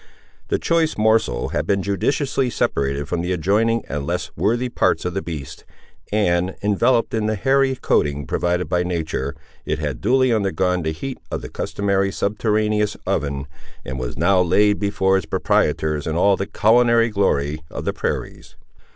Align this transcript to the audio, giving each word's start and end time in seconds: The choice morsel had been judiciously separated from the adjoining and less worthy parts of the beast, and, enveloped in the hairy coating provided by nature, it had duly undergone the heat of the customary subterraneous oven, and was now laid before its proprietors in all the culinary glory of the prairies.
The 0.47 0.57
choice 0.57 0.97
morsel 0.97 1.49
had 1.49 1.67
been 1.67 1.83
judiciously 1.83 2.49
separated 2.49 3.07
from 3.07 3.21
the 3.21 3.31
adjoining 3.33 3.83
and 3.87 4.03
less 4.03 4.31
worthy 4.35 4.67
parts 4.67 5.05
of 5.05 5.13
the 5.13 5.21
beast, 5.21 5.63
and, 6.11 6.55
enveloped 6.63 7.13
in 7.13 7.27
the 7.27 7.35
hairy 7.35 7.75
coating 7.75 8.25
provided 8.25 8.67
by 8.67 8.81
nature, 8.81 9.35
it 9.63 9.77
had 9.77 10.01
duly 10.01 10.33
undergone 10.33 10.81
the 10.81 10.89
heat 10.91 11.19
of 11.29 11.43
the 11.43 11.49
customary 11.49 12.11
subterraneous 12.11 12.97
oven, 13.05 13.45
and 13.85 13.99
was 13.99 14.17
now 14.17 14.41
laid 14.41 14.79
before 14.79 15.17
its 15.17 15.27
proprietors 15.27 16.07
in 16.07 16.15
all 16.15 16.35
the 16.35 16.47
culinary 16.47 17.09
glory 17.09 17.61
of 17.69 17.85
the 17.85 17.93
prairies. 17.93 18.55